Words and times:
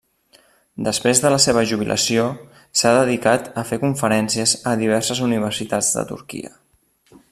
Després 0.85 1.19
de 1.25 1.31
la 1.33 1.37
seva 1.43 1.63
jubilació, 1.71 2.25
s'ha 2.81 2.95
dedicat 3.01 3.53
a 3.63 3.67
fer 3.73 3.81
conferències 3.87 4.57
a 4.73 4.77
diverses 4.85 5.25
universitats 5.31 5.95
de 6.01 6.11
Turquia. 6.15 6.57